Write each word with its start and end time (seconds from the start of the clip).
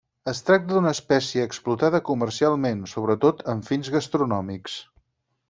Es 0.31 0.39
tracta 0.45 0.71
d'una 0.77 0.93
espècie 0.95 1.45
explotada 1.49 1.99
comercialment, 2.07 2.81
sobretot 2.95 3.45
amb 3.55 3.71
fins 3.71 3.93
gastronòmics. 3.99 4.81